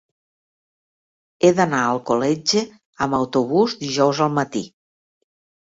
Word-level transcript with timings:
He 1.47 1.51
d'anar 1.59 1.81
a 1.83 1.91
Alcoletge 1.97 2.63
amb 3.07 3.19
autobús 3.21 3.79
dijous 3.85 4.27
al 4.29 4.37
matí. 4.39 4.65